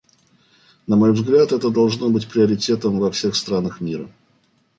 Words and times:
На 0.87 0.95
мой 0.97 1.13
взгляд, 1.13 1.51
это 1.51 1.69
должно 1.69 2.09
быть 2.09 2.27
приоритетом 2.27 2.97
во 2.97 3.11
всех 3.11 3.35
странах 3.35 3.81
мира. 3.81 4.09